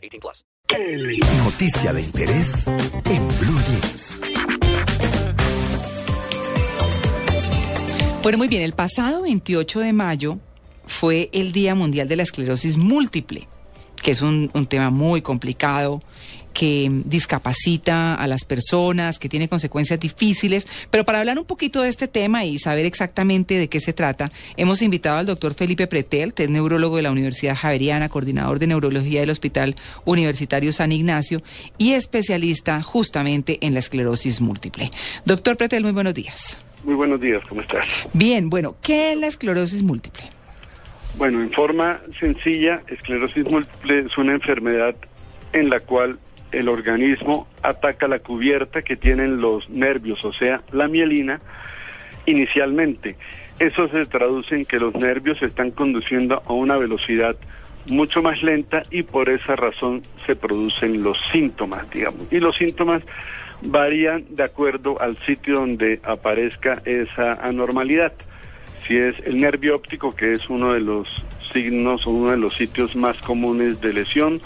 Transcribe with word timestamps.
18 0.00 0.20
plus. 0.20 0.44
Noticia 1.44 1.92
de 1.92 2.02
interés 2.02 2.66
en 2.68 3.28
Blue 3.38 3.60
Jeans. 3.66 4.20
Bueno, 8.22 8.38
muy 8.38 8.48
bien, 8.48 8.62
el 8.62 8.72
pasado 8.72 9.22
28 9.22 9.80
de 9.80 9.92
mayo 9.92 10.38
fue 10.86 11.30
el 11.32 11.52
Día 11.52 11.74
Mundial 11.74 12.06
de 12.08 12.16
la 12.16 12.22
Esclerosis 12.22 12.76
Múltiple, 12.76 13.48
que 14.02 14.10
es 14.10 14.22
un, 14.22 14.50
un 14.54 14.66
tema 14.66 14.90
muy 14.90 15.22
complicado, 15.22 16.02
que 16.52 16.90
discapacita 17.04 18.14
a 18.14 18.26
las 18.26 18.44
personas, 18.44 19.18
que 19.18 19.28
tiene 19.28 19.48
consecuencias 19.48 20.00
difíciles. 20.00 20.66
Pero 20.90 21.04
para 21.04 21.20
hablar 21.20 21.38
un 21.38 21.44
poquito 21.44 21.82
de 21.82 21.88
este 21.88 22.08
tema 22.08 22.44
y 22.44 22.58
saber 22.58 22.86
exactamente 22.86 23.58
de 23.58 23.68
qué 23.68 23.80
se 23.80 23.92
trata, 23.92 24.30
hemos 24.56 24.82
invitado 24.82 25.18
al 25.18 25.26
doctor 25.26 25.54
Felipe 25.54 25.86
Pretel, 25.86 26.34
que 26.34 26.44
es 26.44 26.50
neurólogo 26.50 26.96
de 26.96 27.02
la 27.02 27.10
Universidad 27.10 27.56
Javeriana, 27.56 28.08
coordinador 28.08 28.58
de 28.58 28.66
neurología 28.66 29.20
del 29.20 29.30
Hospital 29.30 29.74
Universitario 30.04 30.72
San 30.72 30.92
Ignacio 30.92 31.42
y 31.78 31.92
especialista 31.92 32.82
justamente 32.82 33.58
en 33.60 33.74
la 33.74 33.80
esclerosis 33.80 34.40
múltiple. 34.40 34.90
Doctor 35.24 35.56
Pretel, 35.56 35.82
muy 35.82 35.92
buenos 35.92 36.14
días. 36.14 36.58
Muy 36.84 36.94
buenos 36.94 37.20
días, 37.20 37.42
¿cómo 37.48 37.60
estás? 37.60 37.86
Bien, 38.14 38.48
bueno, 38.48 38.76
¿qué 38.82 39.12
es 39.12 39.18
la 39.18 39.26
esclerosis 39.26 39.82
múltiple? 39.82 40.22
Bueno, 41.16 41.42
en 41.42 41.50
forma 41.52 42.00
sencilla, 42.18 42.82
esclerosis 42.88 43.50
múltiple 43.50 44.00
es 44.00 44.16
una 44.16 44.32
enfermedad 44.32 44.94
en 45.52 45.68
la 45.68 45.80
cual 45.80 46.18
el 46.52 46.68
organismo 46.68 47.46
ataca 47.62 48.08
la 48.08 48.18
cubierta 48.18 48.82
que 48.82 48.96
tienen 48.96 49.40
los 49.40 49.68
nervios, 49.70 50.24
o 50.24 50.32
sea, 50.32 50.62
la 50.72 50.88
mielina, 50.88 51.40
inicialmente. 52.26 53.16
Eso 53.58 53.88
se 53.88 54.06
traduce 54.06 54.54
en 54.54 54.64
que 54.64 54.78
los 54.78 54.94
nervios 54.94 55.38
se 55.38 55.46
están 55.46 55.70
conduciendo 55.70 56.42
a 56.46 56.52
una 56.52 56.76
velocidad 56.76 57.36
mucho 57.86 58.22
más 58.22 58.42
lenta 58.42 58.84
y 58.90 59.02
por 59.02 59.28
esa 59.28 59.56
razón 59.56 60.02
se 60.26 60.36
producen 60.36 61.02
los 61.02 61.18
síntomas, 61.32 61.90
digamos. 61.90 62.30
Y 62.30 62.40
los 62.40 62.56
síntomas 62.56 63.02
varían 63.62 64.24
de 64.30 64.44
acuerdo 64.44 65.00
al 65.00 65.18
sitio 65.24 65.56
donde 65.56 66.00
aparezca 66.04 66.82
esa 66.84 67.34
anormalidad. 67.34 68.12
Si 68.86 68.96
es 68.96 69.14
el 69.24 69.40
nervio 69.40 69.76
óptico, 69.76 70.14
que 70.14 70.32
es 70.32 70.48
uno 70.48 70.72
de 70.72 70.80
los 70.80 71.08
signos 71.52 72.06
o 72.06 72.10
uno 72.10 72.30
de 72.30 72.36
los 72.38 72.54
sitios 72.54 72.96
más 72.96 73.18
comunes 73.20 73.80
de 73.80 73.92
lesión, 73.92 74.40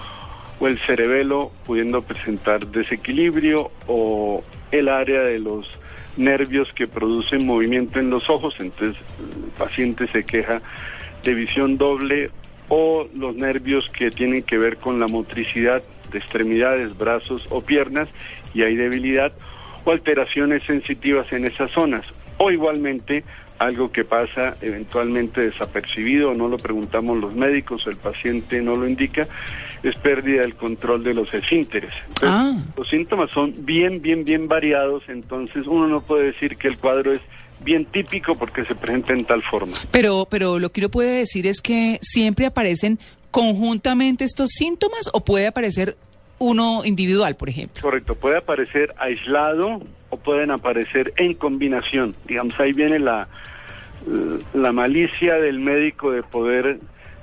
o 0.61 0.69
el 0.69 0.79
cerebelo 0.79 1.51
pudiendo 1.67 2.03
presentar 2.03 2.67
desequilibrio, 2.67 3.71
o 3.87 4.43
el 4.71 4.89
área 4.89 5.23
de 5.23 5.39
los 5.39 5.69
nervios 6.17 6.73
que 6.73 6.87
producen 6.87 7.45
movimiento 7.47 7.99
en 7.99 8.11
los 8.11 8.31
ojos, 8.31 8.55
entonces 8.59 8.97
el 9.21 9.51
paciente 9.59 10.07
se 10.09 10.25
queja 10.25 10.63
de 11.23 11.35
visión 11.35 11.77
doble, 11.77 12.31
o 12.69 13.07
los 13.15 13.37
nervios 13.37 13.91
que 13.91 14.11
tienen 14.11 14.43
que 14.43 14.59
ver 14.59 14.79
con 14.79 14.99
la 14.99 15.07
motricidad 15.07 15.83
de 16.11 16.19
extremidades, 16.19 16.97
brazos 16.97 17.47
o 17.51 17.61
piernas, 17.61 18.09
y 18.55 18.63
hay 18.63 18.77
debilidad, 18.77 19.33
o 19.85 19.91
alteraciones 19.91 20.63
sensitivas 20.65 21.31
en 21.33 21.45
esas 21.45 21.71
zonas, 21.73 22.07
o 22.39 22.51
igualmente 22.51 23.25
algo 23.59 23.93
que 23.93 24.05
pasa 24.05 24.57
eventualmente 24.61 25.41
desapercibido, 25.41 26.35
no 26.35 26.49
lo 26.49 26.59
preguntamos 26.59 27.19
los 27.19 27.35
médicos, 27.35 27.87
el 27.87 27.97
paciente 27.97 28.61
no 28.63 28.77
lo 28.77 28.89
indica, 28.89 29.29
es 29.85 29.95
pérdida 29.97 30.41
del 30.43 30.55
control 30.55 31.05
de 31.05 31.15
los 31.15 31.33
esfínteres. 31.33 31.93
Entonces, 32.09 32.29
Ah. 32.29 32.57
Los 32.77 32.89
síntomas 32.89 33.31
son 33.31 33.55
bien, 33.65 34.01
bien, 34.03 34.25
bien 34.25 34.49
variados, 34.49 35.03
entonces 35.09 35.67
uno 35.67 35.87
no 35.89 36.01
puede 36.01 36.27
decir 36.33 36.57
que 36.57 36.69
el 36.69 36.79
cuadro 36.79 37.13
es 37.13 37.21
bien 37.63 37.85
típico 37.85 38.35
porque 38.35 38.65
se 38.65 38.75
presenta 38.75 39.13
en 39.13 39.25
tal 39.25 39.43
forma. 39.43 39.73
Pero, 39.91 40.27
pero 40.31 40.59
lo 40.59 40.71
que 40.73 40.81
uno 40.81 40.89
puede 40.91 41.19
decir 41.19 41.47
es 41.47 41.61
que 41.61 41.99
siempre 42.03 42.47
aparecen 42.47 42.99
conjuntamente 43.31 44.25
estos 44.25 44.49
síntomas 44.51 45.11
o 45.13 45.25
puede 45.25 45.47
aparecer 45.47 45.97
uno 46.39 46.83
individual, 46.85 47.37
por 47.37 47.49
ejemplo. 47.49 47.81
Correcto, 47.83 48.15
puede 48.15 48.39
aparecer 48.39 48.95
aislado 48.99 49.81
o 50.11 50.17
pueden 50.17 50.51
aparecer 50.51 51.13
en 51.17 51.35
combinación. 51.35 52.15
Digamos, 52.27 52.59
ahí 52.59 52.73
viene 52.73 52.99
la, 52.99 53.29
la 54.55 54.73
malicia 54.73 55.35
del 55.35 55.59
médico 55.61 56.11
de 56.11 56.23
poder 56.23 56.79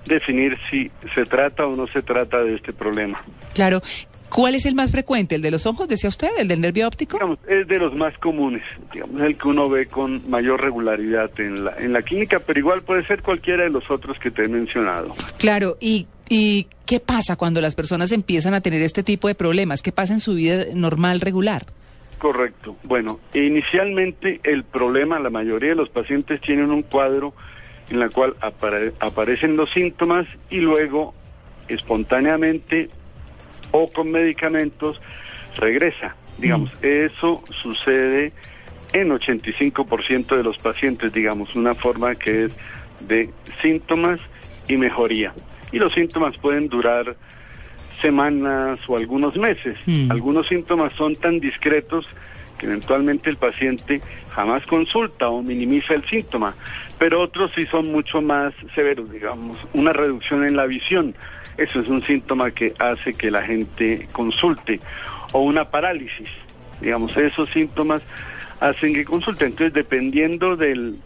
definir 0.05 0.57
si 0.69 0.91
se 1.13 1.25
trata 1.25 1.65
o 1.65 1.75
no 1.75 1.87
se 1.87 2.01
trata 2.01 2.43
de 2.43 2.55
este 2.55 2.73
problema. 2.73 3.21
Claro. 3.53 3.81
¿Cuál 4.29 4.55
es 4.55 4.65
el 4.65 4.75
más 4.75 4.91
frecuente? 4.91 5.35
¿El 5.35 5.41
de 5.41 5.51
los 5.51 5.65
ojos, 5.65 5.89
decía 5.89 6.09
usted? 6.09 6.29
¿El 6.37 6.47
del 6.47 6.61
nervio 6.61 6.87
óptico? 6.87 7.17
Digamos, 7.17 7.37
es 7.49 7.67
de 7.67 7.77
los 7.77 7.93
más 7.93 8.17
comunes, 8.17 8.63
digamos, 8.93 9.19
el 9.19 9.37
que 9.37 9.47
uno 9.49 9.67
ve 9.67 9.87
con 9.87 10.29
mayor 10.29 10.61
regularidad 10.61 11.29
en 11.37 11.65
la, 11.65 11.75
en 11.77 11.91
la 11.91 12.01
clínica, 12.01 12.39
pero 12.39 12.57
igual 12.57 12.81
puede 12.81 13.05
ser 13.05 13.21
cualquiera 13.21 13.63
de 13.63 13.69
los 13.69 13.91
otros 13.91 14.17
que 14.19 14.31
te 14.31 14.45
he 14.45 14.47
mencionado. 14.47 15.13
Claro. 15.37 15.75
¿Y, 15.81 16.07
¿Y 16.29 16.67
qué 16.85 17.01
pasa 17.01 17.35
cuando 17.35 17.59
las 17.59 17.75
personas 17.75 18.13
empiezan 18.13 18.53
a 18.53 18.61
tener 18.61 18.81
este 18.81 19.03
tipo 19.03 19.27
de 19.27 19.35
problemas? 19.35 19.81
¿Qué 19.81 19.91
pasa 19.91 20.13
en 20.13 20.21
su 20.21 20.35
vida 20.35 20.63
normal, 20.73 21.19
regular? 21.19 21.65
Correcto. 22.17 22.77
Bueno, 22.83 23.19
inicialmente 23.33 24.39
el 24.43 24.63
problema, 24.63 25.19
la 25.19 25.29
mayoría 25.29 25.71
de 25.71 25.75
los 25.75 25.89
pacientes 25.89 26.39
tienen 26.39 26.71
un 26.71 26.83
cuadro 26.83 27.33
en 27.91 27.99
la 27.99 28.09
cual 28.09 28.35
apare- 28.39 28.93
aparecen 29.01 29.57
los 29.57 29.69
síntomas 29.71 30.25
y 30.49 30.57
luego 30.61 31.13
espontáneamente 31.67 32.89
o 33.71 33.91
con 33.91 34.11
medicamentos 34.11 34.99
regresa. 35.57 36.15
Digamos, 36.37 36.71
eso 36.81 37.43
sucede 37.61 38.31
en 38.93 39.09
85% 39.09 40.35
de 40.37 40.43
los 40.43 40.57
pacientes, 40.57 41.13
digamos, 41.13 41.53
una 41.55 41.75
forma 41.75 42.15
que 42.15 42.45
es 42.45 42.51
de 43.01 43.29
síntomas 43.61 44.19
y 44.67 44.77
mejoría. 44.77 45.33
Y 45.71 45.79
los 45.79 45.93
síntomas 45.93 46.37
pueden 46.37 46.69
durar 46.69 47.15
semanas 48.01 48.79
o 48.87 48.95
algunos 48.95 49.35
meses. 49.35 49.77
Mm. 49.85 50.11
Algunos 50.11 50.47
síntomas 50.47 50.93
son 50.93 51.15
tan 51.17 51.39
discretos 51.39 52.07
que 52.57 52.65
eventualmente 52.65 53.29
el 53.29 53.37
paciente 53.37 54.01
jamás 54.29 54.65
consulta 54.65 55.29
o 55.29 55.41
minimiza 55.41 55.93
el 55.93 56.05
síntoma, 56.07 56.55
pero 56.99 57.21
otros 57.21 57.51
sí 57.55 57.65
son 57.67 57.91
mucho 57.91 58.21
más 58.21 58.53
severos, 58.75 59.11
digamos, 59.11 59.57
una 59.73 59.93
reducción 59.93 60.45
en 60.45 60.55
la 60.55 60.65
visión. 60.65 61.15
Eso 61.57 61.79
es 61.79 61.87
un 61.87 62.03
síntoma 62.03 62.51
que 62.51 62.73
hace 62.79 63.13
que 63.13 63.31
la 63.31 63.43
gente 63.43 64.07
consulte 64.11 64.79
o 65.31 65.41
una 65.41 65.65
parálisis. 65.69 66.29
Digamos, 66.79 67.15
esos 67.17 67.49
síntomas 67.49 68.01
hacen 68.59 68.93
que 68.93 69.05
consulte. 69.05 69.45
Entonces, 69.45 69.73
dependiendo 69.73 70.55
del 70.55 70.97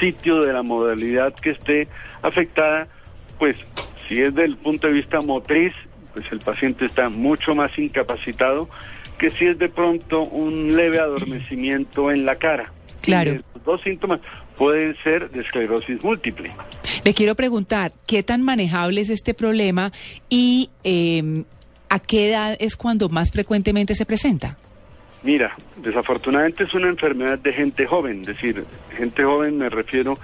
sitio 0.00 0.42
de 0.42 0.52
la 0.52 0.62
modalidad 0.62 1.34
que 1.34 1.50
esté 1.50 1.88
afectada, 2.22 2.88
pues 3.38 3.56
si 4.08 4.20
es 4.20 4.34
del 4.34 4.56
punto 4.56 4.86
de 4.86 4.94
vista 4.94 5.20
motriz, 5.20 5.72
pues 6.12 6.30
el 6.32 6.40
paciente 6.40 6.86
está 6.86 7.08
mucho 7.08 7.54
más 7.54 7.76
incapacitado 7.78 8.68
que 9.22 9.30
si 9.30 9.46
es 9.46 9.56
de 9.56 9.68
pronto 9.68 10.22
un 10.22 10.76
leve 10.76 10.98
adormecimiento 10.98 12.10
en 12.10 12.26
la 12.26 12.34
cara. 12.34 12.72
Claro. 13.02 13.34
Los 13.54 13.64
dos 13.64 13.80
síntomas 13.82 14.18
pueden 14.56 14.96
ser 15.04 15.30
de 15.30 15.42
esclerosis 15.42 16.02
múltiple. 16.02 16.50
Le 17.04 17.14
quiero 17.14 17.36
preguntar, 17.36 17.92
¿qué 18.04 18.24
tan 18.24 18.42
manejable 18.42 19.00
es 19.00 19.10
este 19.10 19.32
problema 19.32 19.92
y 20.28 20.70
eh, 20.82 21.44
a 21.88 22.00
qué 22.00 22.30
edad 22.30 22.56
es 22.58 22.74
cuando 22.74 23.08
más 23.08 23.30
frecuentemente 23.30 23.94
se 23.94 24.04
presenta? 24.06 24.58
Mira, 25.22 25.56
desafortunadamente 25.76 26.64
es 26.64 26.74
una 26.74 26.88
enfermedad 26.88 27.38
de 27.38 27.52
gente 27.52 27.86
joven, 27.86 28.22
es 28.22 28.26
decir, 28.26 28.64
gente 28.96 29.22
joven 29.22 29.56
me 29.56 29.68
refiero 29.68 30.18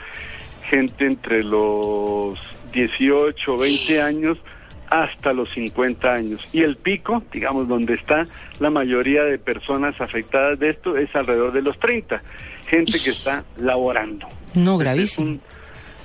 gente 0.63 1.07
entre 1.07 1.45
los 1.45 2.37
18, 2.73 3.59
20 3.59 4.03
años 4.03 4.39
hasta 4.91 5.33
los 5.33 5.51
50 5.51 6.13
años. 6.13 6.49
Y 6.53 6.63
el 6.63 6.77
pico, 6.77 7.23
digamos, 7.33 7.69
donde 7.69 7.95
está 7.95 8.27
la 8.61 8.71
mayoría 8.71 9.25
de 9.25 9.39
personas 9.39 10.01
afectadas 10.01 10.59
de 10.59 10.71
esto 10.71 10.97
es 10.97 11.15
alrededor 11.15 11.53
de 11.53 11.63
los 11.63 11.79
30, 11.79 12.23
gente 12.67 12.99
que 12.99 13.11
está 13.11 13.45
laborando. 13.57 14.29
No, 14.55 14.73
Este 14.73 14.85
gravísimo. 14.85 15.27
Es 15.27 15.33
un 15.33 15.41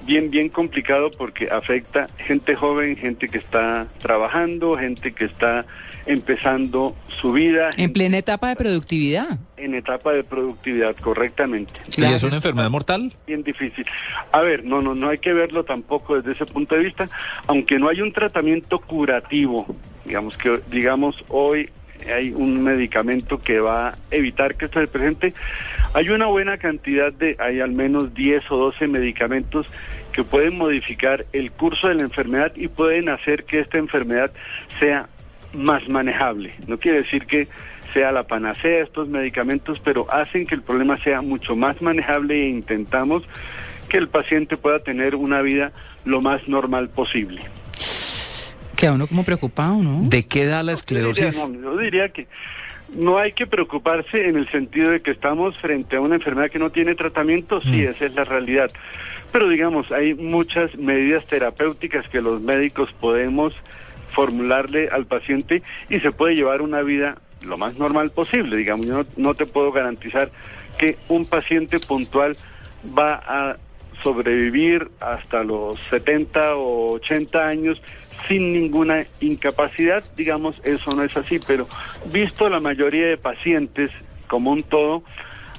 bien, 0.06 0.30
bien 0.30 0.50
complicado 0.50 1.12
porque 1.12 1.50
afecta 1.50 2.10
gente 2.18 2.56
joven, 2.56 2.96
gente 2.96 3.28
que 3.28 3.38
está 3.38 3.88
trabajando, 4.02 4.78
gente 4.78 5.14
que 5.14 5.26
está 5.26 5.66
empezando 6.06 6.96
su 7.08 7.32
vida 7.32 7.70
En 7.78 7.94
plena 7.94 8.18
etapa 8.18 8.50
de 8.50 8.56
productividad. 8.58 9.40
en 9.56 9.74
etapa 9.74 10.12
de 10.12 10.24
productividad 10.24 10.96
correctamente. 10.98 11.80
¿Y 11.96 12.04
es 12.04 12.24
una 12.24 12.36
enfermedad 12.36 12.70
mortal? 12.70 13.14
Bien 13.26 13.44
difícil. 13.44 13.86
A 14.34 14.42
ver, 14.42 14.66
no, 14.66 14.82
no, 14.82 14.94
no 14.94 15.10
hay 15.10 15.20
que 15.20 15.32
verlo 15.32 15.64
tampoco 15.64 16.18
desde 16.18 16.34
ese 16.34 16.46
punto 16.46 16.76
de 16.76 16.84
vista, 16.84 17.10
aunque 17.48 17.80
no 17.80 17.88
hay 17.88 18.02
un 18.02 18.12
tratamiento 18.12 18.80
curativo 18.80 19.66
Digamos 20.06 20.36
que, 20.38 20.60
digamos, 20.70 21.24
hoy 21.30 21.70
hay 22.12 22.32
un 22.32 22.64
medicamento 22.64 23.42
que 23.42 23.60
va 23.60 23.90
a 23.90 23.96
evitar 24.12 24.56
que 24.56 24.66
esto 24.66 24.80
se 24.80 24.88
presente. 24.88 25.34
Hay 25.94 26.10
una 26.10 26.26
buena 26.28 26.58
cantidad 26.58 27.12
de, 27.14 27.36
hay 27.40 27.60
al 27.60 27.72
menos 27.72 28.14
10 28.14 28.52
o 28.52 28.58
12 28.58 28.88
medicamentos 28.88 29.68
que 30.12 30.24
pueden 30.24 30.58
modificar 30.58 31.26
el 31.34 31.52
curso 31.52 31.88
de 31.88 31.96
la 31.96 32.04
enfermedad 32.04 32.54
y 32.56 32.68
pueden 32.68 33.10
hacer 33.10 33.46
que 33.46 33.60
esta 33.60 33.78
enfermedad 33.78 34.32
sea 34.80 35.08
más 35.54 35.88
manejable. 35.88 36.54
No 36.68 36.80
quiere 36.80 37.04
decir 37.04 37.26
que 37.26 37.48
sea 37.94 38.12
la 38.12 38.24
panacea 38.24 38.84
estos 38.84 39.08
medicamentos, 39.08 39.80
pero 39.80 40.12
hacen 40.12 40.48
que 40.48 40.56
el 40.56 40.62
problema 40.62 40.98
sea 40.98 41.22
mucho 41.22 41.56
más 41.56 41.82
manejable 41.82 42.44
e 42.44 42.50
intentamos 42.50 43.24
que 43.88 43.98
el 43.98 44.08
paciente 44.08 44.58
pueda 44.58 44.80
tener 44.80 45.16
una 45.16 45.42
vida 45.42 45.72
lo 46.06 46.22
más 46.22 46.48
normal 46.48 46.90
posible. 46.90 47.42
Queda 48.84 48.96
uno 48.96 49.08
como 49.08 49.24
preocupado, 49.24 49.78
¿no? 49.82 50.02
¿De 50.10 50.24
qué 50.24 50.46
da 50.46 50.62
la 50.62 50.74
Yo 50.74 50.82
diría, 50.86 51.30
esclerosis? 51.30 51.50
no, 51.50 51.62
yo 51.62 51.78
diría 51.78 52.10
que 52.10 52.28
no 52.94 53.18
hay 53.18 53.32
que 53.32 53.48
preocuparse 53.48 54.28
en 54.28 54.36
el 54.36 54.52
sentido 54.52 54.92
de 54.92 55.02
que 55.02 55.12
estamos 55.12 55.58
frente 55.58 55.96
a 55.96 56.02
una 56.02 56.16
enfermedad 56.16 56.52
que 56.52 56.60
no 56.60 56.70
tiene 56.70 56.94
tratamiento, 56.94 57.62
sí, 57.62 57.82
esa 57.84 58.06
es 58.06 58.14
la 58.14 58.26
realidad. 58.26 58.72
Pero 59.32 59.48
digamos, 59.48 59.90
hay 59.94 60.16
muchas 60.16 60.76
medidas 60.76 61.26
terapéuticas 61.28 62.10
que 62.10 62.20
los 62.20 62.42
médicos 62.42 62.92
podemos 63.00 63.54
formularle 64.12 64.90
al 64.90 65.06
paciente 65.06 65.64
y 65.90 66.02
se 66.02 66.12
puede 66.12 66.36
llevar 66.36 66.62
una 66.62 66.82
vida 66.82 67.20
lo 67.42 67.58
más 67.58 67.78
normal 67.78 68.12
posible. 68.12 68.58
Digamos, 68.58 68.86
yo 68.86 68.98
no, 68.98 69.06
no 69.16 69.34
te 69.34 69.46
puedo 69.46 69.72
garantizar 69.72 70.30
que 70.78 70.98
un 71.08 71.26
paciente 71.26 71.80
puntual 71.80 72.36
va 72.86 73.14
a 73.14 73.58
sobrevivir 74.02 74.90
hasta 75.00 75.44
los 75.44 75.80
70 75.90 76.56
o 76.56 76.94
80 76.94 77.48
años 77.48 77.82
sin 78.28 78.54
ninguna 78.54 79.06
incapacidad, 79.20 80.04
digamos, 80.16 80.62
eso 80.64 80.92
no 80.92 81.04
es 81.04 81.16
así, 81.18 81.40
pero 81.40 81.68
visto 82.12 82.50
la 82.50 82.60
mayoría 82.60 83.08
de 83.08 83.18
pacientes 83.18 83.92
como 84.28 84.52
un 84.52 84.64
todo, 84.64 85.04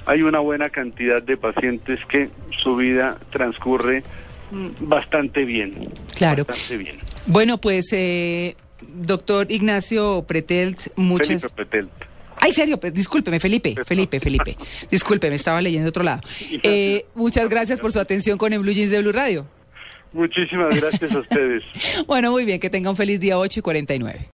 hay 0.05 0.21
una 0.23 0.39
buena 0.39 0.69
cantidad 0.69 1.21
de 1.21 1.37
pacientes 1.37 1.99
que 2.05 2.29
su 2.61 2.75
vida 2.75 3.17
transcurre 3.29 4.03
mm, 4.51 4.67
bastante 4.81 5.45
bien. 5.45 5.89
Claro. 6.15 6.45
Bastante 6.45 6.77
bien. 6.77 6.97
Bueno, 7.27 7.57
pues, 7.57 7.87
eh, 7.91 8.55
doctor 8.81 9.51
Ignacio 9.51 10.23
Pretelt, 10.27 10.87
muchas... 10.95 11.41
Felipe 11.41 11.49
Petel. 11.49 11.89
Ay, 12.45 12.53
serio, 12.53 12.79
pe- 12.79 12.91
discúlpeme, 12.91 13.39
Felipe, 13.39 13.75
Felipe, 13.85 14.19
Felipe. 14.19 14.55
Discúlpeme, 14.91 15.35
estaba 15.35 15.59
leyendo 15.61 15.89
otro 15.89 16.03
lado. 16.03 16.21
Eh, 16.61 17.05
muchas 17.15 17.49
gracias 17.49 17.79
por 17.79 17.91
su 17.91 17.99
atención 17.99 18.37
con 18.37 18.53
el 18.53 18.59
Blue 18.59 18.71
Jeans 18.71 18.91
de 18.91 19.01
Blue 19.01 19.11
Radio. 19.11 19.47
Muchísimas 20.13 20.79
gracias 20.79 21.11
a 21.15 21.19
ustedes. 21.19 21.63
Bueno, 22.07 22.29
muy 22.31 22.45
bien, 22.45 22.59
que 22.59 22.69
tenga 22.69 22.89
un 22.91 22.95
feliz 22.95 23.19
día 23.19 23.39
8 23.39 23.59
y 23.59 23.63
49. 23.63 24.29